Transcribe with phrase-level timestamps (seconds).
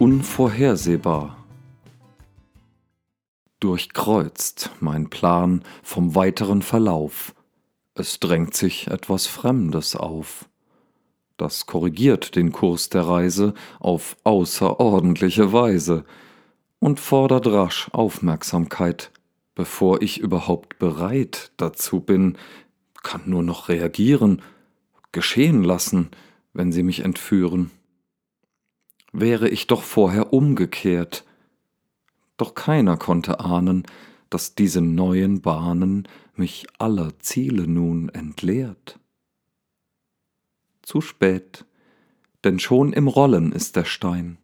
[0.00, 1.44] Unvorhersehbar.
[3.60, 7.32] Durchkreuzt mein Plan vom weiteren Verlauf.
[7.94, 10.48] Es drängt sich etwas Fremdes auf.
[11.36, 16.04] Das korrigiert den Kurs der Reise auf außerordentliche Weise
[16.80, 19.12] und fordert rasch Aufmerksamkeit,
[19.54, 22.36] bevor ich überhaupt bereit dazu bin,
[23.04, 24.42] kann nur noch reagieren,
[25.12, 26.10] geschehen lassen,
[26.52, 27.70] wenn sie mich entführen.
[29.16, 31.24] Wäre ich doch vorher umgekehrt,
[32.36, 33.84] doch keiner konnte ahnen,
[34.28, 38.98] dass diese neuen Bahnen mich aller Ziele nun entleert.
[40.82, 41.64] Zu spät,
[42.42, 44.36] denn schon im Rollen ist der Stein,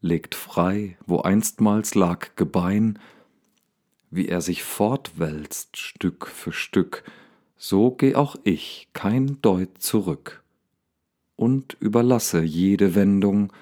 [0.00, 3.00] legt frei, wo einstmals lag Gebein,
[4.12, 7.02] wie er sich fortwälzt Stück für Stück,
[7.56, 10.44] so geh auch ich kein Deut zurück
[11.34, 13.52] und überlasse jede Wendung,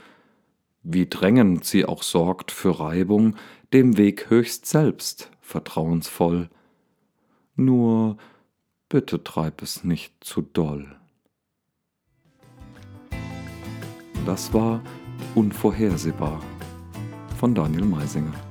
[0.88, 3.34] wie drängend sie auch sorgt für Reibung,
[3.72, 6.48] dem Weg höchst selbst vertrauensvoll.
[7.56, 8.16] Nur
[8.88, 10.96] bitte treib es nicht zu doll.
[14.24, 14.80] Das war
[15.34, 16.40] Unvorhersehbar
[17.38, 18.45] von Daniel Meisinger.